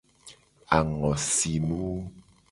Angosinu. 0.77 1.83